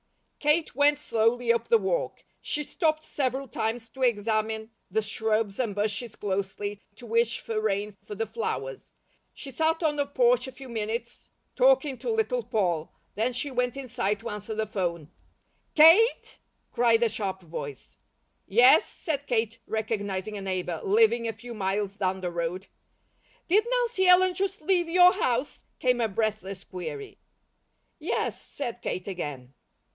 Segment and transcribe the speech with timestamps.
[0.39, 2.23] Kate went slowly up the walk.
[2.41, 7.95] She stopped several times to examine the shrubs and bushes closely, to wish for rain
[8.03, 8.93] for the flowers.
[9.35, 13.77] She sat on the porch a few minutes talking to Little Poll, then she went
[13.77, 15.11] inside to answer the phone.
[15.75, 16.39] "Kate?"
[16.71, 17.99] cried a sharp voice.
[18.47, 22.65] "Yes," said Kate, recognizing a neighbour, living a few miles down the road.
[23.47, 27.19] "Did Nancy Ellen just leave your house?" came a breathless query.
[27.99, 29.53] "Yes," said Kate again.